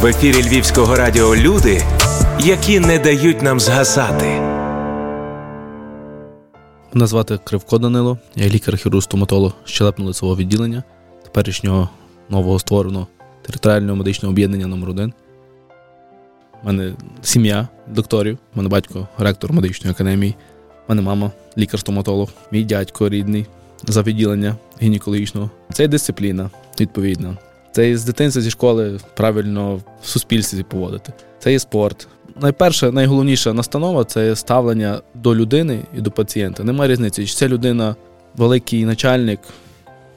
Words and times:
В 0.00 0.06
ефірі 0.06 0.42
Львівського 0.42 0.96
радіо 0.96 1.36
люди, 1.36 1.82
які 2.38 2.80
не 2.80 2.98
дають 2.98 3.42
нам 3.42 3.60
згасати. 3.60 4.26
Мене 6.94 7.06
звати 7.06 7.38
Кривко 7.44 7.78
Данило, 7.78 8.18
я 8.36 8.48
лікар-хірург 8.48 9.02
стоматолог 9.02 9.52
щелепно-лицевого 9.66 10.36
відділення, 10.36 10.82
теперішнього 11.22 11.88
нового 12.28 12.58
створеного 12.58 13.06
територіального 13.42 13.96
медичного 13.96 14.32
об'єднання 14.32 14.66
номер 14.66 14.90
1 14.90 15.12
У 16.62 16.66
мене 16.66 16.94
сім'я 17.22 17.68
докторів, 17.86 18.38
у 18.54 18.56
мене 18.56 18.68
батько 18.68 19.08
ректор 19.18 19.52
медичної 19.52 19.90
академії, 19.92 20.34
у 20.88 20.92
мене 20.92 21.02
мама 21.02 21.30
лікар-стоматолог, 21.58 22.28
мій 22.52 22.64
дядько 22.64 23.08
рідний 23.08 23.46
за 23.84 24.02
відділення 24.02 24.56
гінекологічного. 24.82 25.50
Це 25.72 25.88
дисципліна, 25.88 26.50
відповідна. 26.80 27.36
Це 27.72 27.88
є 27.88 27.98
з 27.98 28.04
дитинства 28.04 28.42
зі 28.42 28.50
школи 28.50 29.00
правильно 29.16 29.80
в 30.02 30.06
суспільстві 30.08 30.62
поводити. 30.62 31.12
Це 31.38 31.52
є 31.52 31.58
спорт. 31.58 32.08
Найперша, 32.40 32.92
найголовніша 32.92 33.52
настанова 33.52 34.04
це 34.04 34.36
ставлення 34.36 35.00
до 35.14 35.36
людини 35.36 35.80
і 35.98 36.00
до 36.00 36.10
пацієнта. 36.10 36.64
Немає 36.64 36.90
різниці, 36.90 37.26
чи 37.26 37.34
це 37.34 37.48
людина 37.48 37.96
великий 38.36 38.84
начальник, 38.84 39.40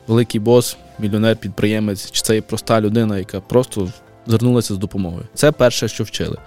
великий 0.08 0.42
бос, 0.42 0.78
мільйонер, 1.00 1.38
підприємець, 1.38 2.12
чи 2.12 2.22
це 2.22 2.36
є 2.36 2.42
проста 2.42 2.81
людина, 2.81 3.18
яка 3.18 3.40
просто 3.40 3.92
звернулася 4.28 4.73
з 4.73 4.78
допомогою. 4.78 5.23
Це 5.34 5.52
перше, 5.52 5.88
що 5.88 6.04
вчили. 6.04 6.38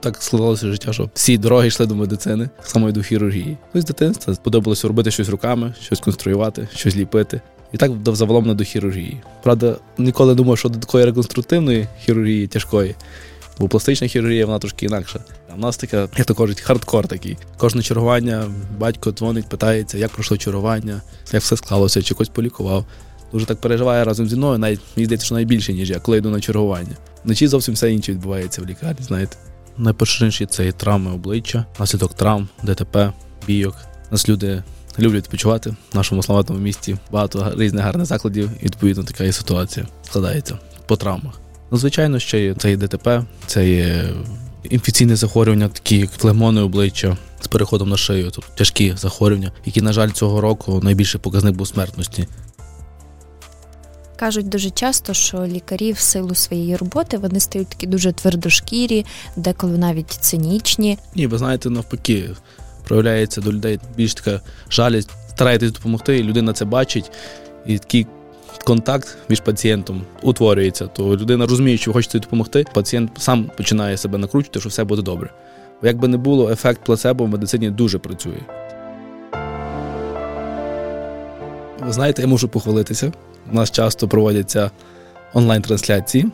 Так 0.00 0.22
складалося 0.22 0.66
життя, 0.66 0.92
що 0.92 1.10
всі 1.14 1.38
дороги 1.38 1.66
йшли 1.66 1.86
до 1.86 1.94
медицини, 1.94 2.48
так 2.56 2.66
само 2.66 2.88
і 2.88 2.92
до 2.92 3.02
хірургії. 3.02 3.56
Ну, 3.74 3.80
з 3.80 3.84
дитинства 3.84 4.34
сподобалося 4.34 4.88
робити 4.88 5.10
щось 5.10 5.28
руками, 5.28 5.74
щось 5.80 6.00
конструювати, 6.00 6.68
щось 6.74 6.96
ліпити. 6.96 7.40
І 7.72 7.76
так 7.76 7.98
дав 7.98 8.16
заволом 8.16 8.56
до 8.56 8.64
хірургії. 8.64 9.20
Правда, 9.42 9.76
ніколи 9.98 10.34
думав, 10.34 10.58
що 10.58 10.68
до 10.68 10.78
такої 10.78 11.04
реконструктивної 11.04 11.88
хірургії 12.04 12.46
тяжкої, 12.46 12.94
бо 13.58 13.68
пластична 13.68 14.06
хірургія 14.06 14.46
вона 14.46 14.58
трошки 14.58 14.86
інакша. 14.86 15.20
А 15.52 15.54
в 15.54 15.58
нас 15.58 15.76
така, 15.76 16.08
як 16.16 16.26
то 16.26 16.34
кажуть, 16.34 16.60
хардкор 16.60 17.08
такий. 17.08 17.36
Кожне 17.56 17.82
чергування, 17.82 18.44
батько 18.78 19.12
дзвонить, 19.12 19.48
питається, 19.48 19.98
як 19.98 20.10
пройшло 20.10 20.36
чергування, 20.36 21.02
як 21.32 21.42
все 21.42 21.56
склалося, 21.56 22.02
чи 22.02 22.14
когось 22.14 22.28
полікував. 22.28 22.84
Дуже 23.32 23.46
так 23.46 23.60
переживає 23.60 24.04
разом 24.04 24.28
зі 24.28 24.36
мною, 24.36 24.58
навіть 24.58 24.80
мені 24.96 25.06
здається, 25.06 25.26
що 25.26 25.34
найбільше, 25.34 25.72
ніж 25.72 25.90
я, 25.90 25.98
коли 25.98 26.18
йду 26.18 26.30
на 26.30 26.40
чергування. 26.40 26.96
Вночі 27.24 27.48
зовсім 27.48 27.74
все 27.74 27.92
інше 27.92 28.12
відбувається 28.12 28.62
в 28.62 28.66
лікарні, 28.66 29.04
знаєте. 29.06 29.36
Найпоширеніші 29.78 30.46
це 30.46 30.66
і 30.66 30.72
травми 30.72 31.12
обличчя, 31.12 31.64
наслідок 31.78 32.14
травм, 32.14 32.48
ДТП, 32.62 33.12
бійок. 33.46 33.76
Нас 34.10 34.28
люди 34.28 34.62
люблять 34.98 35.24
відпочивати 35.24 35.70
в 35.70 35.96
нашому 35.96 36.22
славетному 36.22 36.60
місті. 36.60 36.96
Багато 37.10 37.54
різних 37.56 37.84
гарних 37.84 38.06
закладів, 38.06 38.50
і 38.60 38.64
відповідно 38.64 39.02
така 39.02 39.24
і 39.24 39.32
ситуація 39.32 39.86
складається 40.02 40.58
по 40.86 40.96
травмах. 40.96 41.40
Ну, 41.70 41.78
звичайно, 41.78 42.18
ще 42.18 42.40
є 42.40 42.54
це 42.54 42.70
є 42.70 42.76
ДТП, 42.76 43.24
це 43.46 43.68
є 43.68 44.04
інфекційне 44.70 45.16
захворювання, 45.16 45.68
такі 45.68 45.98
як 45.98 46.10
флегмони 46.10 46.60
обличчя 46.60 47.16
з 47.40 47.46
переходом 47.46 47.88
на 47.88 47.96
шию, 47.96 48.30
тобто 48.34 48.50
тяжкі 48.54 48.94
захворювання, 48.96 49.52
які, 49.64 49.82
на 49.82 49.92
жаль, 49.92 50.10
цього 50.10 50.40
року 50.40 50.80
найбільший 50.82 51.20
показник 51.20 51.54
був 51.56 51.68
смертності. 51.68 52.28
Кажуть 54.16 54.48
дуже 54.48 54.70
часто, 54.70 55.14
що 55.14 55.46
лікарі 55.46 55.92
в 55.92 55.98
силу 55.98 56.34
своєї 56.34 56.76
роботи 56.76 57.18
вони 57.18 57.40
стають 57.40 57.68
такі 57.68 57.86
дуже 57.86 58.12
твердошкірі, 58.12 59.06
деколи 59.36 59.78
навіть 59.78 60.10
цинічні. 60.10 60.98
Ні, 61.14 61.26
ви 61.26 61.38
знаєте, 61.38 61.70
навпаки, 61.70 62.30
проявляється 62.92 63.40
до 63.40 63.52
людей 63.52 63.80
більш 63.96 64.14
така 64.14 64.40
жалість, 64.70 65.10
стараєтесь 65.28 65.72
допомогти, 65.72 66.18
і 66.18 66.22
людина 66.22 66.52
це 66.52 66.64
бачить, 66.64 67.10
і 67.66 67.78
такий 67.78 68.06
контакт 68.64 69.16
між 69.28 69.40
пацієнтом 69.40 70.02
утворюється. 70.22 70.86
То 70.86 71.16
людина 71.16 71.46
розуміє, 71.46 71.76
що 71.76 71.90
ви 71.90 71.94
хочете 71.94 72.18
допомогти, 72.18 72.64
пацієнт 72.74 73.10
сам 73.18 73.50
починає 73.56 73.96
себе 73.96 74.18
накручувати, 74.18 74.60
що 74.60 74.68
все 74.68 74.84
буде 74.84 75.02
добре. 75.02 75.30
Бо 75.80 75.86
як 75.86 75.96
би 75.96 76.08
не 76.08 76.16
було, 76.16 76.50
ефект 76.50 76.84
плацебо 76.84 77.24
в 77.24 77.28
медицині 77.28 77.70
дуже 77.70 77.98
працює. 77.98 78.40
Ви 81.80 81.92
знаєте, 81.92 82.22
я 82.22 82.28
можу 82.28 82.48
похвалитися. 82.48 83.12
У 83.52 83.54
нас 83.54 83.70
часто 83.70 84.08
проводяться 84.08 84.70
онлайн-трансляції. 85.34 86.26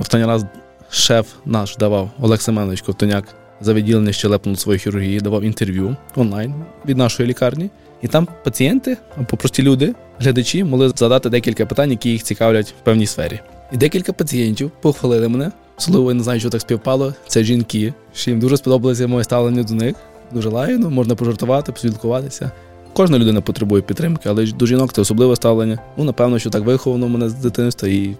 Останній 0.00 0.26
раз 0.26 0.44
шеф 0.90 1.26
наш 1.44 1.76
давав 1.76 2.10
Олег 2.20 2.40
Семенович 2.40 2.82
Ковтоняк 2.82 3.43
за 3.64 3.74
відділення 3.74 4.12
щелепно 4.12 4.56
своєї 4.56 4.78
хірургії, 4.78 5.20
давав 5.20 5.42
інтерв'ю 5.42 5.96
онлайн 6.16 6.54
від 6.86 6.96
нашої 6.96 7.28
лікарні. 7.28 7.70
І 8.02 8.08
там 8.08 8.28
пацієнти 8.44 8.96
або 9.16 9.36
прості 9.36 9.62
люди, 9.62 9.94
глядачі, 10.18 10.64
могли 10.64 10.88
задати 10.88 11.30
декілька 11.30 11.66
питань, 11.66 11.90
які 11.90 12.10
їх 12.10 12.22
цікавлять 12.22 12.74
в 12.80 12.84
певній 12.84 13.06
сфері. 13.06 13.40
І 13.72 13.76
декілька 13.76 14.12
пацієнтів 14.12 14.70
похвалили 14.80 15.28
мене. 15.28 15.52
Я 15.88 16.14
не 16.14 16.22
знаю, 16.22 16.40
що 16.40 16.50
так 16.50 16.60
співпало. 16.60 17.14
Це 17.26 17.44
жінки, 17.44 17.94
що 18.14 18.30
їм 18.30 18.40
дуже 18.40 18.56
сподобалося 18.56 19.06
моє 19.06 19.24
ставлення 19.24 19.62
до 19.62 19.74
них. 19.74 19.96
Дуже 20.32 20.48
лагідно, 20.48 20.90
можна 20.90 21.14
пожартувати, 21.14 21.72
поспілкуватися. 21.72 22.50
Кожна 22.92 23.18
людина 23.18 23.40
потребує 23.40 23.82
підтримки, 23.82 24.28
але 24.28 24.46
до 24.46 24.66
жінок 24.66 24.92
це 24.92 25.00
особливе 25.00 25.36
ставлення. 25.36 25.78
Ну, 25.96 26.04
напевно, 26.04 26.38
що 26.38 26.50
так 26.50 26.64
виховано 26.64 27.08
мене 27.08 27.28
з 27.28 27.34
дитинства, 27.34 27.88
і 27.88 28.16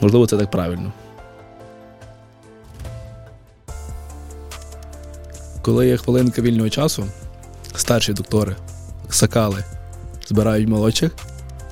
можливо 0.00 0.26
це 0.26 0.36
так 0.36 0.50
правильно. 0.50 0.92
Коли 5.68 5.86
є 5.88 5.96
хвилинка 5.96 6.42
вільного 6.42 6.68
часу, 6.68 7.04
старші 7.74 8.12
доктори 8.12 8.56
сакали, 9.08 9.64
збирають 10.28 10.68
молодших 10.68 11.12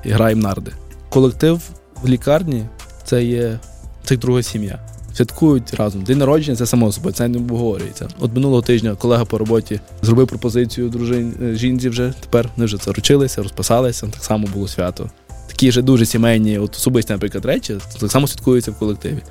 і 0.04 0.10
граємо 0.10 0.42
нарди. 0.42 0.72
Колектив 1.08 1.60
в 2.02 2.08
лікарні 2.08 2.66
це 3.04 3.24
є 3.24 3.58
це 4.04 4.16
друга 4.16 4.42
сім'я. 4.42 4.78
Святкують 5.14 5.74
разом. 5.74 6.02
День 6.02 6.18
народження 6.18 6.56
це 6.56 6.66
само 6.66 6.92
собою, 6.92 7.14
це 7.14 7.28
не 7.28 7.38
обговорюється. 7.38 8.08
От 8.18 8.34
минулого 8.34 8.62
тижня 8.62 8.94
колега 8.94 9.24
по 9.24 9.38
роботі 9.38 9.80
зробив 10.02 10.26
пропозицію 10.26 10.88
дружині 10.88 11.56
жінці 11.56 11.88
вже. 11.88 12.14
Тепер 12.20 12.48
вони 12.56 12.66
вже 12.66 12.76
заручилися, 12.76 13.42
розписалися. 13.42 14.06
Так 14.06 14.24
само 14.24 14.46
було 14.54 14.68
свято. 14.68 15.10
Такі 15.46 15.68
вже 15.68 15.82
дуже 15.82 16.06
сімейні, 16.06 16.58
от 16.58 16.74
особисті, 16.74 17.12
наприклад, 17.12 17.44
речі, 17.44 17.76
так 18.00 18.10
само 18.10 18.26
святкуються 18.26 18.70
в 18.70 18.78
колективі. 18.78 19.22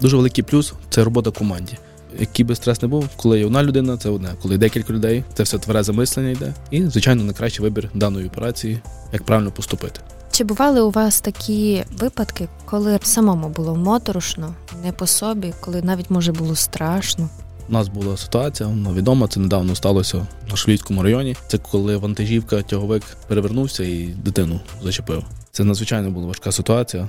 Дуже 0.00 0.16
великий 0.16 0.44
плюс 0.44 0.72
це 0.90 1.04
робота 1.04 1.30
команді. 1.30 1.78
Який 2.18 2.44
би 2.44 2.54
стрес 2.54 2.82
не 2.82 2.88
був, 2.88 3.08
коли 3.16 3.38
є 3.38 3.46
одна 3.46 3.62
людина, 3.62 3.96
це 3.96 4.08
одне. 4.08 4.28
Коли 4.42 4.58
декілька 4.58 4.92
людей, 4.92 5.24
це 5.34 5.42
все 5.42 5.58
тверезе 5.58 5.92
мислення 5.92 6.30
йде. 6.30 6.54
І, 6.70 6.86
звичайно, 6.86 7.24
найкращий 7.24 7.62
вибір 7.62 7.90
даної 7.94 8.26
операції, 8.26 8.80
як 9.12 9.22
правильно 9.22 9.50
поступити. 9.50 10.00
Чи 10.30 10.44
бували 10.44 10.80
у 10.80 10.90
вас 10.90 11.20
такі 11.20 11.84
випадки, 11.98 12.48
коли 12.64 12.98
самому 13.02 13.48
було 13.48 13.76
моторошно, 13.76 14.54
не 14.84 14.92
по 14.92 15.06
собі, 15.06 15.52
коли 15.60 15.82
навіть 15.82 16.10
може 16.10 16.32
було 16.32 16.56
страшно? 16.56 17.28
У 17.68 17.72
нас 17.72 17.88
була 17.88 18.16
ситуація, 18.16 18.68
вона 18.68 18.92
відома, 18.92 19.28
це 19.28 19.40
недавно 19.40 19.74
сталося 19.74 20.26
на 20.50 20.56
Швійському 20.56 21.02
районі. 21.02 21.36
Це 21.48 21.58
коли 21.58 21.96
вантажівка 21.96 22.62
тяговик 22.62 23.02
перевернувся 23.28 23.84
і 23.84 24.04
дитину 24.06 24.60
зачепив. 24.82 25.24
Це 25.50 25.64
надзвичайно 25.64 26.10
була 26.10 26.26
важка 26.26 26.52
ситуація. 26.52 27.08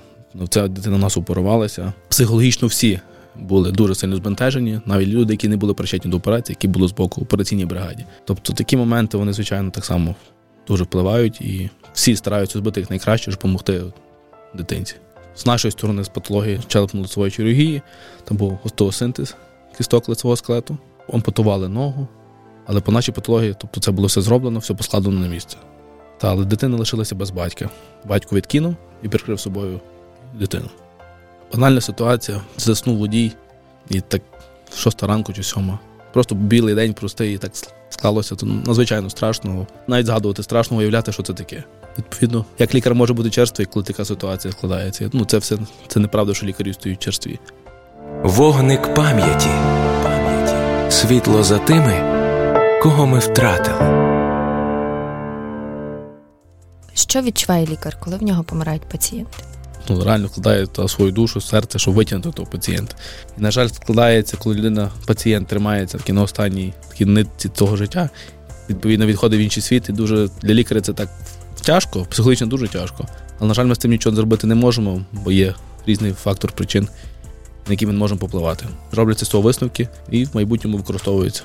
Ця 0.50 0.68
дитина 0.68 0.98
нас 0.98 1.18
упорувалася. 1.18 1.94
Психологічно 2.10 2.68
всі 2.68 3.00
були 3.36 3.72
дуже 3.72 3.96
сильно 3.96 4.16
збентежені, 4.16 4.82
навіть 4.86 5.08
люди, 5.08 5.34
які 5.34 5.48
не 5.48 5.58
були 5.58 5.74
причетні 5.74 6.12
до 6.12 6.18
операції, 6.18 6.54
які 6.54 6.68
були 6.68 6.88
з 6.88 6.92
боку 6.92 7.22
операційній 7.22 7.66
бригаді. 7.66 8.06
Тобто 8.26 8.54
такі 8.54 8.78
моменти 8.78 9.18
вони, 9.18 9.34
звичайно, 9.34 9.72
так 9.72 9.86
само 9.86 10.16
дуже 10.68 10.84
впливають, 10.84 11.42
і 11.42 11.70
всі 11.94 12.16
стараються 12.16 12.60
збити 12.60 12.80
їх 12.80 12.90
найкраще, 12.90 13.32
щоб 13.32 13.42
допомогти 13.42 13.82
дитинці. 14.54 14.96
З 15.36 15.46
нашої 15.46 15.72
сторони, 15.72 16.04
з 16.04 16.10
патології 16.10 16.60
челепно-лицевої 16.68 17.30
хірургії, 17.30 17.82
там 18.24 18.38
був 18.38 18.60
остеосинтез 18.64 19.36
кісток 19.78 20.10
лицевого 20.10 20.36
скелету, 20.36 20.78
ампутували 21.14 21.68
ногу, 21.68 22.08
але 22.66 22.82
по 22.82 22.92
нашій 22.92 23.12
патології, 23.12 23.56
тобто 23.58 23.80
це 23.80 23.92
було 23.92 24.08
все 24.08 24.22
зроблено, 24.22 24.60
все 24.60 24.74
поскладено 24.74 25.20
на 25.20 25.28
місце. 25.28 25.58
Та, 26.18 26.30
але 26.30 26.46
дитина 26.46 26.78
лишилася 26.78 27.16
без 27.16 27.32
батька. 27.32 27.70
Батько 28.06 28.36
відкинув 28.36 28.76
і 29.04 29.10
прикрив 29.10 29.40
собою 29.40 29.80
дитину. 30.40 30.70
Банальна 31.54 31.82
ситуація, 31.82 32.42
заснув 32.58 32.98
водій, 32.98 33.32
і 33.90 34.02
так 34.02 34.22
шоста 34.76 35.08
ранку 35.08 35.34
чи 35.34 35.44
сьома. 35.44 35.80
Просто 36.14 36.36
білий 36.36 36.76
день 36.76 36.94
простий, 36.94 37.34
і 37.34 37.38
так 37.38 37.52
склалося. 37.90 38.36
То 38.36 38.46
надзвичайно 38.46 39.10
страшно. 39.10 39.68
Навіть 39.88 40.06
згадувати 40.06 40.44
страшно, 40.44 40.78
уявляти, 40.78 41.12
що 41.12 41.24
це 41.24 41.34
таке. 41.34 41.64
Відповідно, 41.98 42.46
як 42.60 42.76
лікар 42.76 42.96
може 42.96 43.14
бути 43.14 43.30
черствий, 43.30 43.66
коли 43.66 43.86
така 43.86 44.06
ситуація 44.06 44.52
складається. 44.52 45.10
Ну, 45.14 45.26
це 45.26 45.38
все 45.38 45.58
це 45.88 46.00
неправда, 46.00 46.34
що 46.34 46.46
лікарі 46.46 46.74
стають 46.74 47.00
черстві. 47.00 47.40
Вогник 48.24 48.94
пам'яті. 48.94 49.50
пам'яті. 50.04 50.56
Світло 50.92 51.44
за 51.44 51.58
тими, 51.58 51.94
кого 52.84 53.08
ми 53.08 53.20
втратили. 53.20 54.00
Що 56.94 57.22
відчуває 57.22 57.66
лікар, 57.66 57.98
коли 58.00 58.18
в 58.18 58.24
нього 58.24 58.44
помирають 58.44 58.90
пацієнти? 58.90 59.38
Ну, 59.90 60.04
реально 60.04 60.28
вкладає 60.28 60.68
свою 60.88 61.12
душу, 61.12 61.42
серце, 61.42 61.80
щоб 61.80 61.94
витягнути 61.94 62.32
того 62.32 62.48
пацієнта. 62.52 62.96
І, 63.38 63.42
на 63.42 63.52
жаль, 63.52 63.68
складається, 63.68 64.38
коли 64.38 64.56
людина, 64.56 64.92
пацієнт 65.06 65.48
тримається 65.48 65.98
в 65.98 66.14
на 66.14 66.22
останній 66.22 66.74
нитці 67.00 67.50
цього 67.50 67.76
життя, 67.76 68.10
відповідно, 68.70 69.06
відходить 69.06 69.40
в 69.40 69.44
інший 69.44 69.64
світ. 69.64 69.90
І 69.90 69.92
дуже 69.92 70.30
для 70.42 70.54
лікаря 70.54 70.82
це 70.82 70.94
так 70.94 71.10
тяжко, 71.62 72.06
психологічно 72.10 72.48
дуже 72.48 72.68
тяжко. 72.68 73.08
Але, 73.40 73.48
на 73.48 73.54
жаль, 73.54 73.66
ми 73.66 73.76
з 73.76 73.78
цим 73.78 73.92
нічого 73.92 74.16
зробити 74.16 74.48
не 74.48 74.56
можемо, 74.56 75.02
бо 75.12 75.32
є 75.32 75.54
різний 75.86 76.14
фактор 76.14 76.52
причин. 76.52 76.88
на 77.68 77.74
які 77.74 77.86
ми 77.86 77.94
можемо 77.94 78.20
попливати. 78.20 78.66
Робляться 78.92 79.26
з 79.26 79.30
цього 79.30 79.44
висновки 79.44 79.88
і 80.12 80.26
в 80.26 80.30
майбутньому 80.34 80.78
використовуються. 80.78 81.44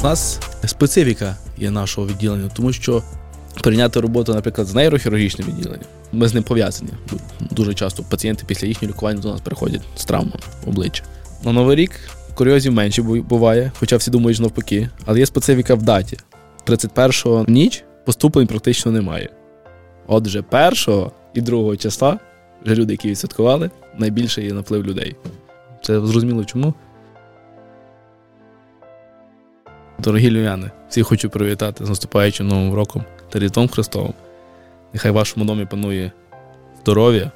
У 0.00 0.02
нас 0.04 0.40
специфіка 0.66 1.36
є 1.56 1.70
нашого 1.70 2.06
відділення, 2.06 2.50
тому 2.54 2.72
що 2.72 3.02
прийняти 3.62 4.00
роботу, 4.00 4.34
наприклад, 4.34 4.66
з 4.66 4.74
нейрохірургічним 4.74 5.48
відділенням, 5.48 5.86
ми 6.12 6.28
з 6.28 6.34
ним 6.34 6.42
пов'язані. 6.42 6.90
Дуже 7.50 7.74
часто 7.74 8.02
пацієнти 8.02 8.44
після 8.46 8.66
їхнього 8.66 8.94
лікування 8.94 9.20
до 9.20 9.32
нас 9.32 9.40
приходять 9.40 9.82
з 9.96 10.04
травмами 10.04 10.40
обличчя. 10.66 11.04
На 11.44 11.52
Новий 11.52 11.76
рік 11.76 11.92
курйозів 12.34 12.72
менше 12.72 13.02
буває, 13.02 13.72
хоча 13.78 13.96
всі 13.96 14.10
думають 14.10 14.36
що 14.36 14.42
навпаки, 14.42 14.88
але 15.04 15.18
є 15.18 15.26
специфіка 15.26 15.74
в 15.74 15.82
даті. 15.82 16.18
31-го 16.66 17.44
ніч 17.48 17.84
поступлень 18.04 18.46
практично 18.46 18.92
немає. 18.92 19.28
Отже, 20.06 20.42
першого 20.42 21.12
і 21.34 21.40
другого 21.40 21.76
числа 21.76 22.18
вже 22.64 22.74
люди, 22.74 22.92
які 22.92 23.08
відсвяткували, 23.08 23.70
найбільше 23.98 24.42
є 24.42 24.52
наплив 24.52 24.84
людей. 24.84 25.16
Це 25.82 26.06
зрозуміло 26.06 26.44
чому. 26.44 26.74
Дорогі 29.98 30.30
львів'яни, 30.30 30.70
всі 30.88 31.02
хочу 31.02 31.30
привітати 31.30 31.86
з 31.86 31.88
наступаючим 31.88 32.48
новим 32.48 32.74
роком 32.74 33.04
та 33.30 33.38
Різдвом 33.38 33.68
Христовим. 33.68 34.14
Нехай 34.92 35.10
в 35.10 35.14
вашому 35.14 35.46
домі 35.46 35.66
панує 35.66 36.12
здоров'я, 36.82 37.32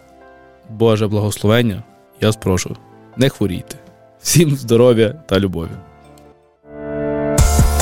Боже 0.70 1.08
благословення. 1.08 1.82
Я 2.20 2.32
спрошу, 2.32 2.76
не 3.16 3.28
хворійте. 3.28 3.76
Всім 4.22 4.56
здоров'я 4.56 5.08
та 5.08 5.40
любові. 5.40 5.70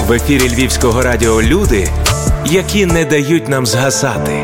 В 0.06 0.12
ефірі 0.12 0.48
Львівського 0.48 1.02
радіо 1.02 1.42
люди, 1.42 1.88
які 2.46 2.86
не 2.86 3.04
дають 3.04 3.48
нам 3.48 3.66
згасати. 3.66 4.39